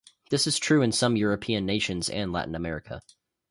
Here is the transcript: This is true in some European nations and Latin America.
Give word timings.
This 0.31 0.47
is 0.47 0.57
true 0.57 0.81
in 0.81 0.91
some 0.91 1.15
European 1.15 1.63
nations 1.63 2.09
and 2.09 2.33
Latin 2.33 2.55
America. 2.55 3.03